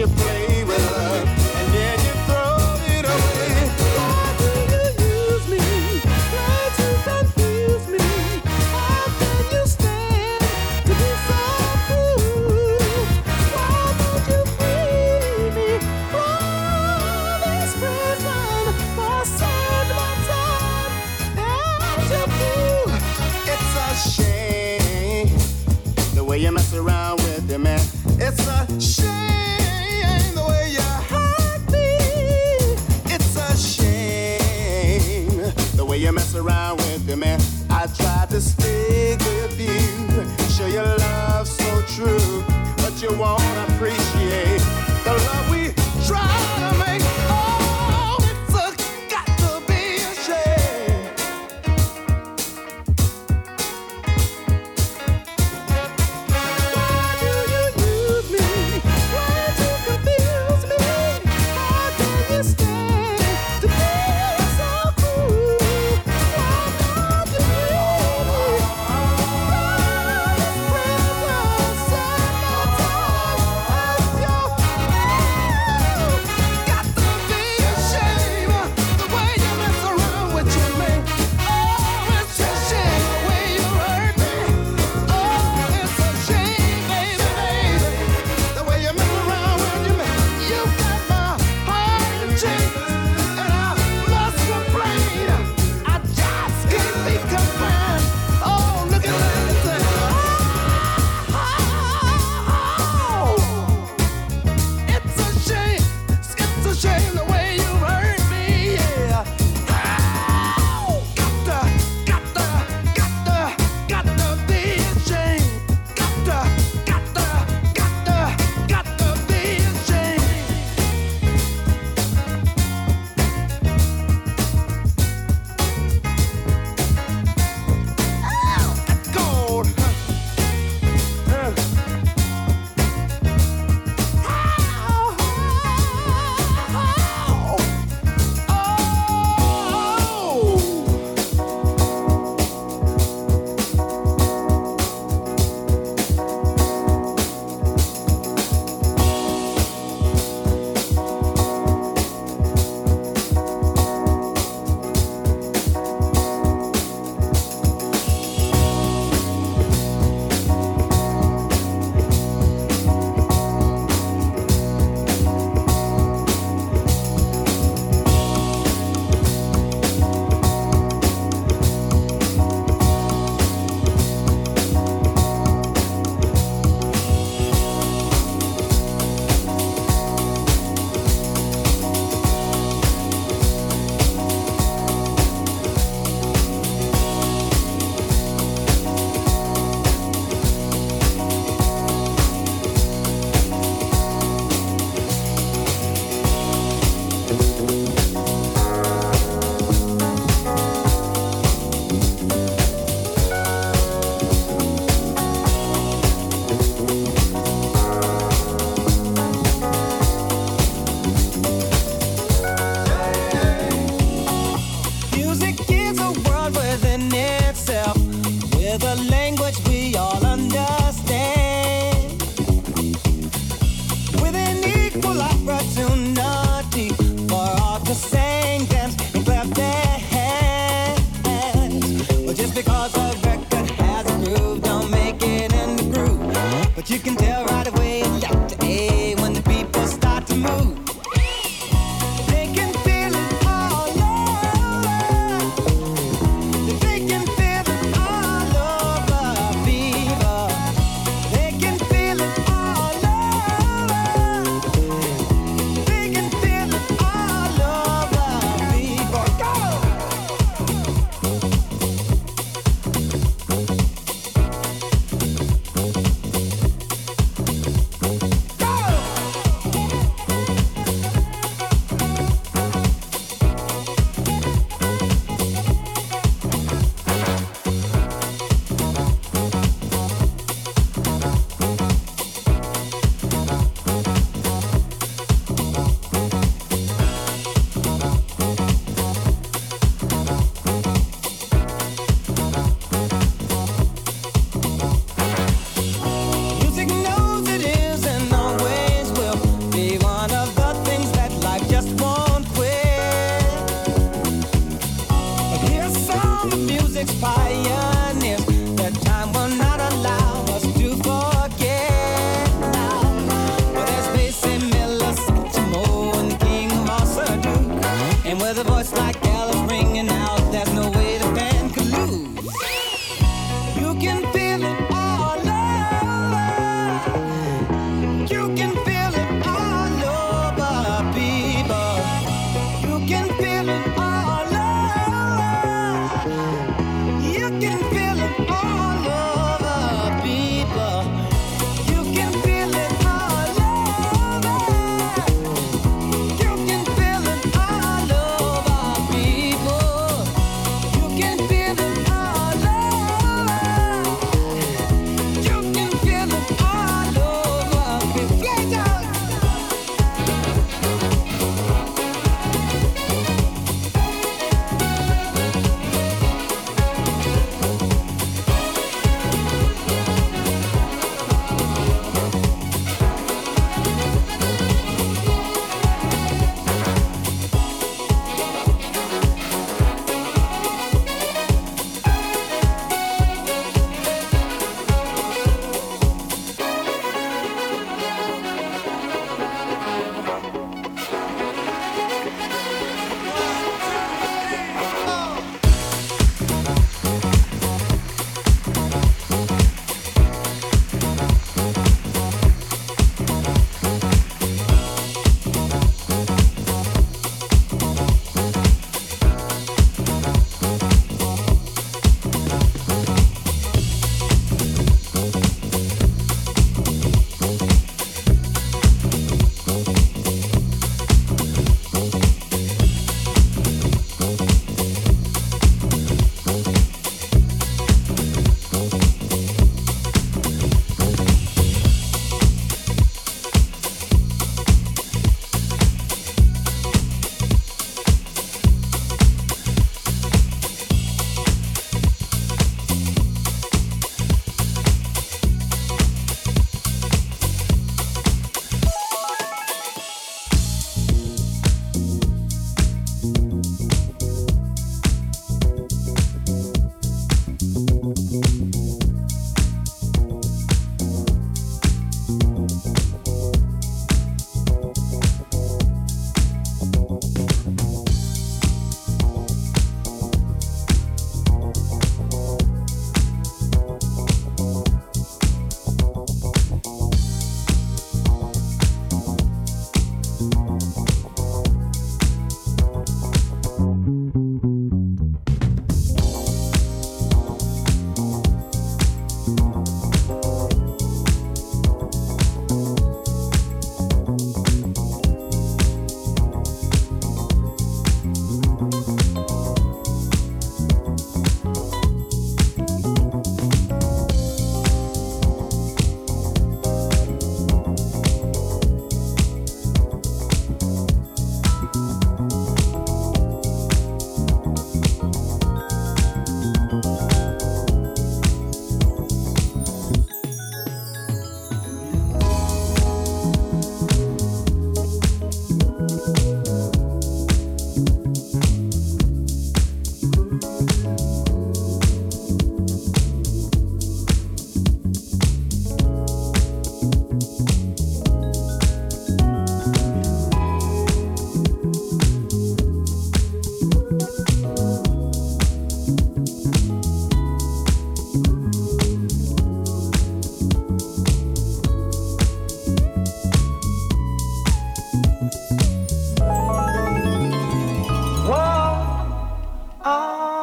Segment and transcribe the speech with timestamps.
[0.00, 0.39] your play.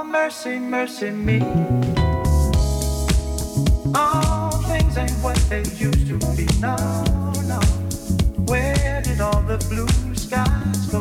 [0.07, 1.41] Mercy, mercy me.
[3.93, 6.47] All things ain't what they used to be.
[6.59, 6.75] No,
[7.45, 7.59] no.
[8.45, 10.99] Where did all the blue skies go?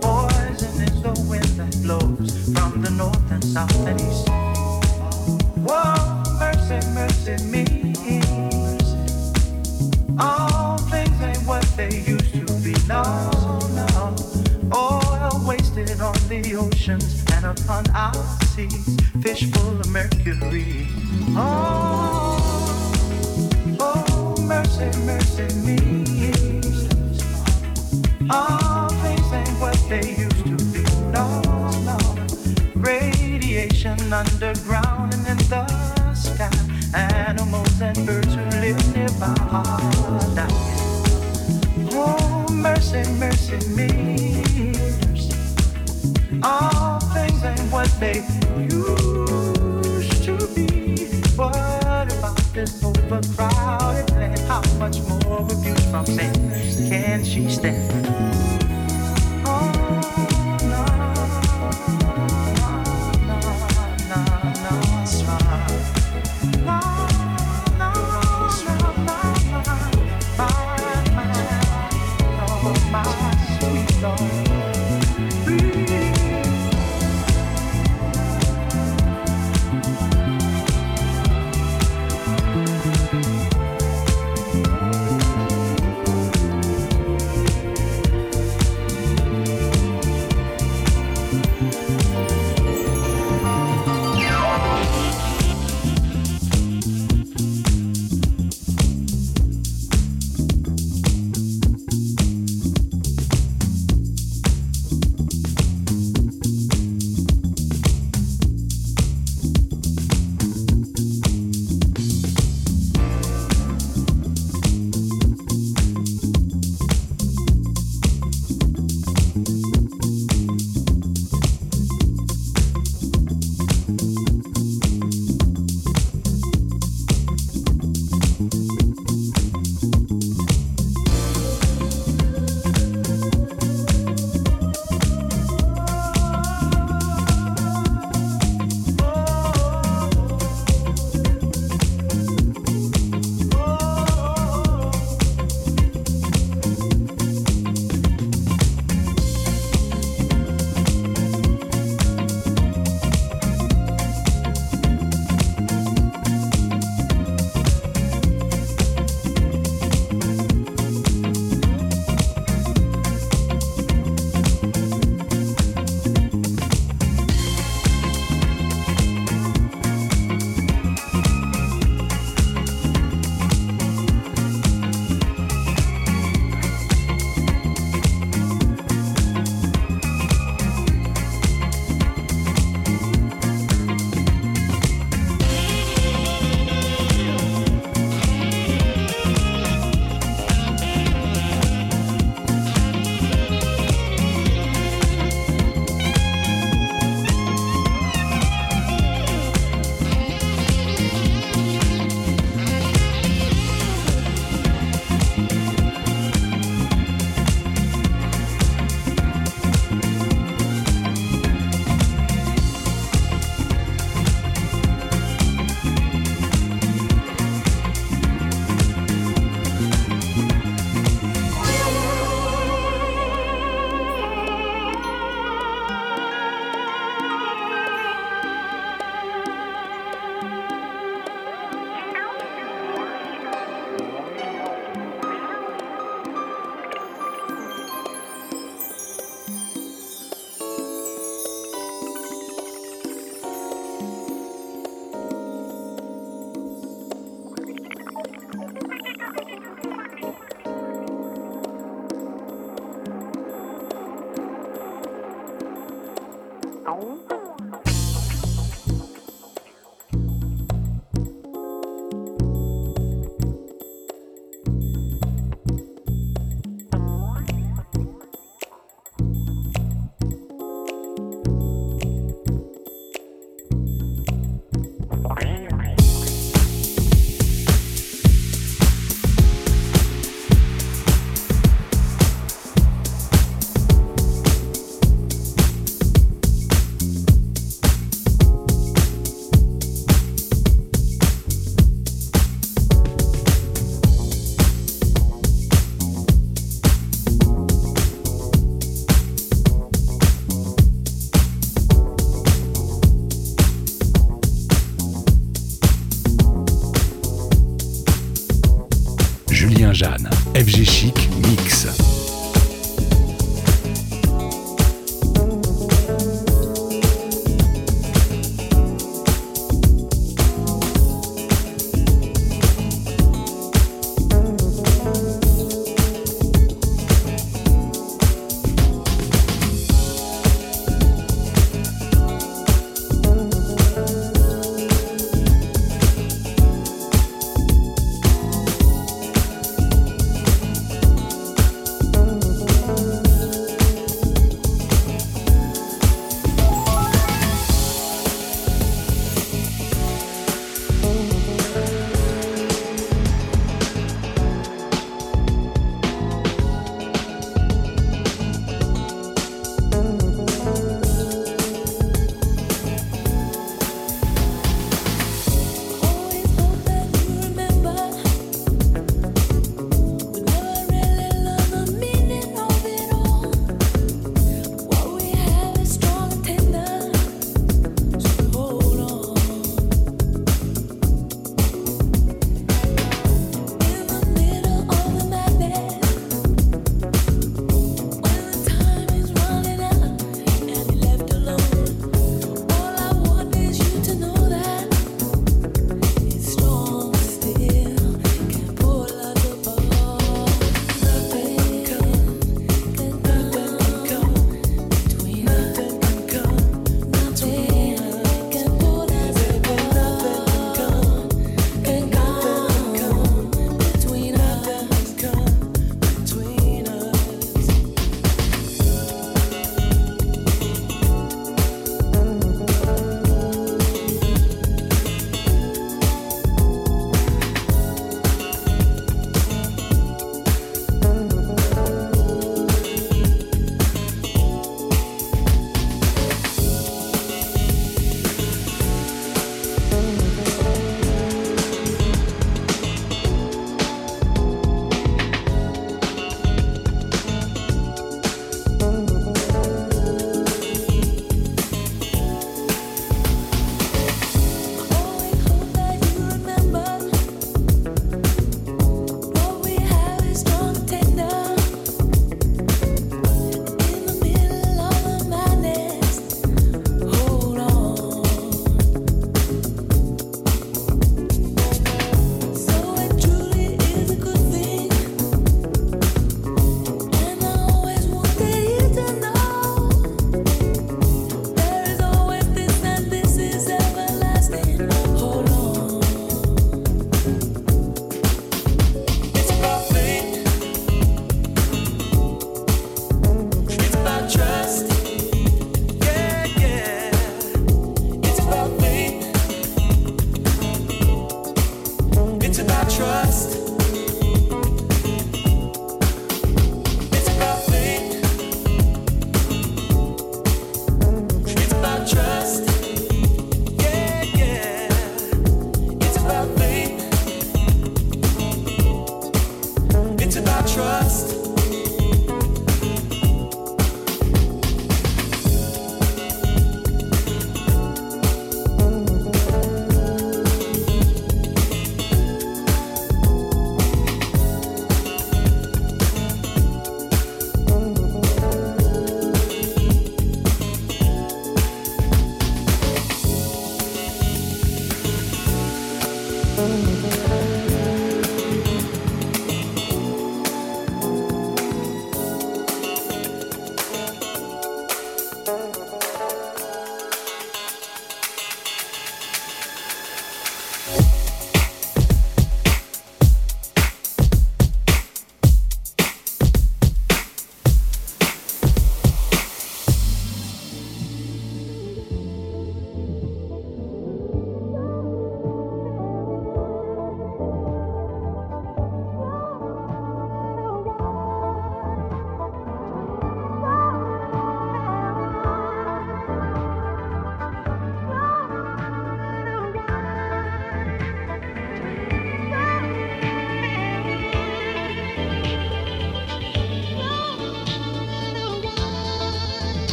[0.00, 4.28] Poison is the wind that blows from the north and south and east.
[5.66, 7.64] Whoa, mercy, mercy me.
[10.18, 12.74] All things ain't what they used to be.
[12.86, 13.02] No,
[13.74, 14.14] no.
[14.74, 18.14] Oil wasted on the oceans and upon our
[18.54, 18.96] seas.
[19.22, 20.86] Fish full of mercury.
[21.36, 22.38] Oh,
[23.80, 25.78] oh, mercy, mercy me.
[28.30, 30.82] All things ain't what they used to be.
[31.10, 31.42] No,
[31.84, 31.98] no.
[32.74, 36.50] Radiation underground and in the sky.
[36.94, 41.90] Animals and birds who live nearby are dying.
[41.92, 44.22] Oh, mercy, mercy me.
[46.44, 46.91] Ain't
[47.72, 48.22] what they
[48.58, 51.06] used to be.
[51.36, 54.38] What about this overcrowded land?
[54.40, 56.50] How much more abuse from Satan
[56.90, 58.41] can she stand?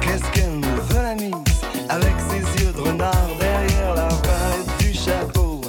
[0.00, 1.32] qu'est-ce qu'elle nous veut la mise
[1.88, 5.60] avec ses yeux de renard derrière la valette du chapeau,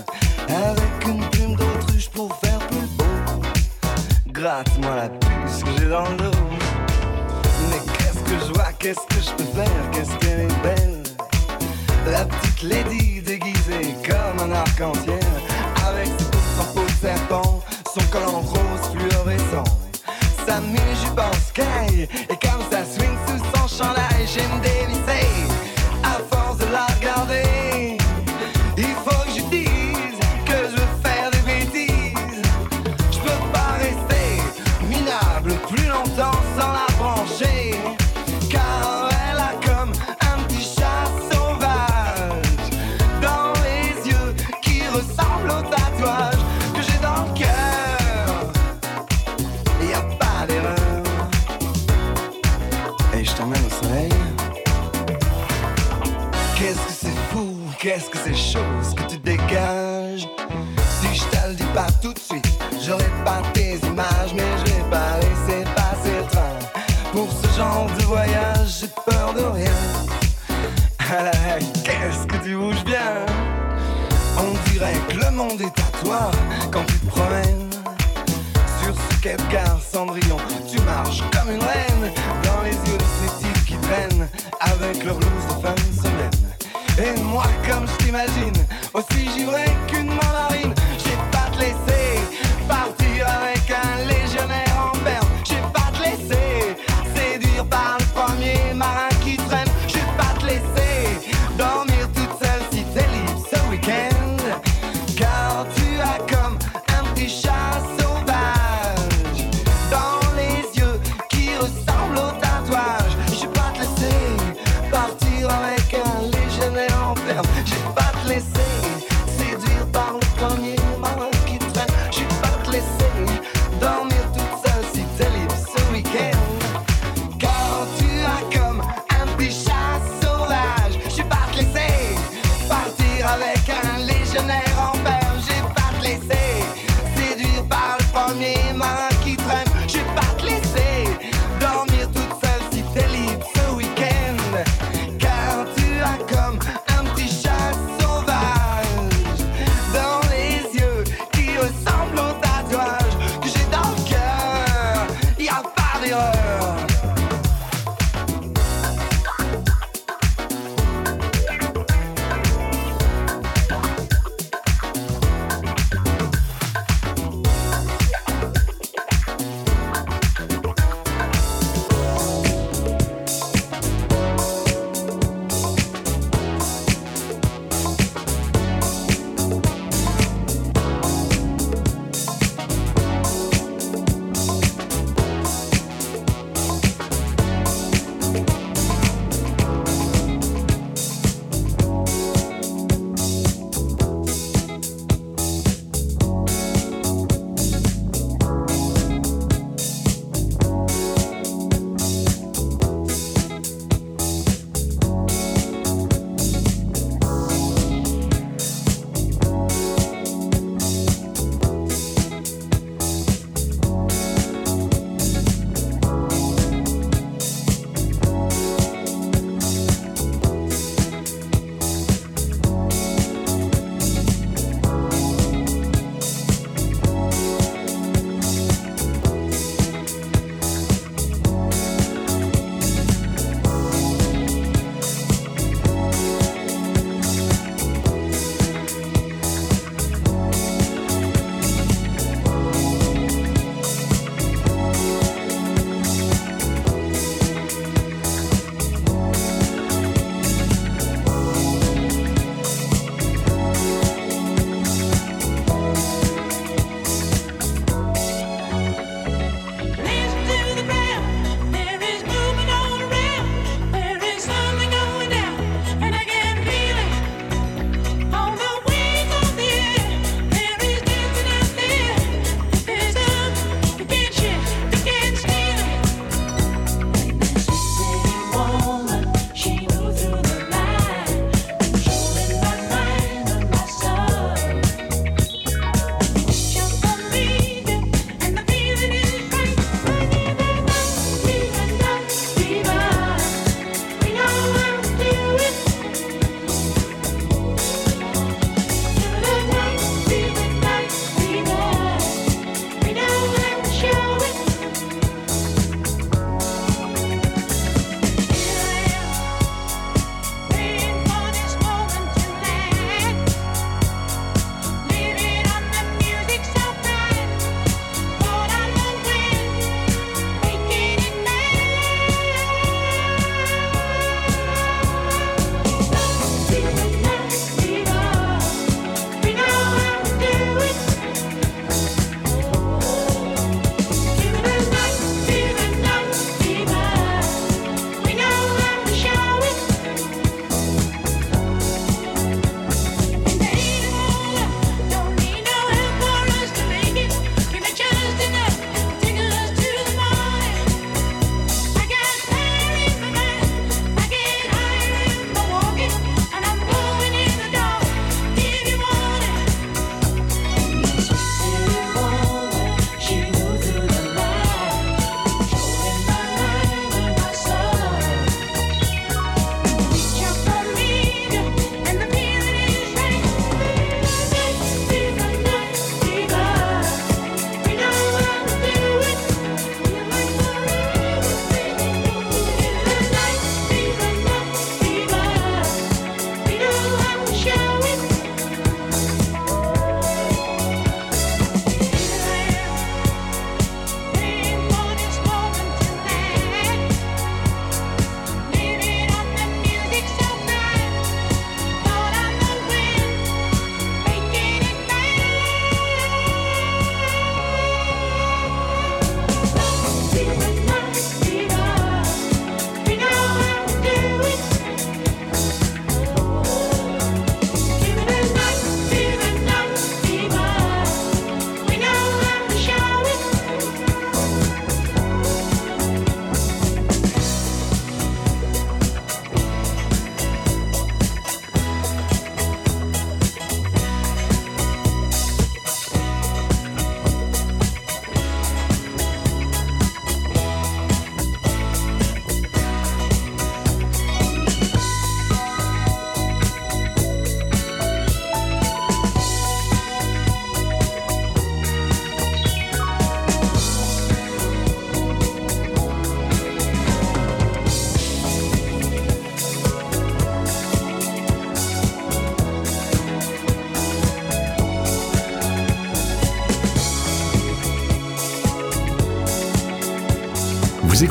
[0.48, 3.04] avec une plume d'autruche pour faire plus beau.
[4.28, 6.38] Gratte-moi la puce que j'ai dans le dos.
[7.70, 11.04] Mais qu'est-ce que je vois, qu'est-ce que je peux faire, qu'est-ce qu'elle est belle?
[12.12, 15.20] La petite lady déguisée comme un arc-en-ciel,
[15.88, 18.67] avec ses pouces en de serpent, son collant rose.